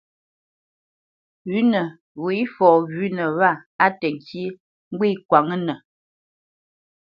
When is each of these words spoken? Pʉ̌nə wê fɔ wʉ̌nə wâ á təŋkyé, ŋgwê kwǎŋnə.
Pʉ̌nə 1.47 1.81
wê 2.23 2.35
fɔ 2.55 2.67
wʉ̌nə 2.95 3.25
wâ 3.39 3.49
á 3.83 3.87
təŋkyé, 3.99 4.45
ŋgwê 4.93 5.09
kwǎŋnə. 5.27 5.73